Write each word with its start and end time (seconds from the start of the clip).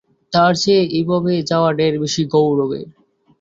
তার 0.33 0.53
চেয়ে 0.55 0.83
এভাবে 0.99 1.33
যাওয়া 1.49 1.69
ঢের 1.77 1.93
বেশি 2.03 2.23
গৌরবের। 2.33 2.87